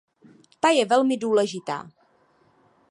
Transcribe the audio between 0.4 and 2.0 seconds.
Ta je velmi důležitá.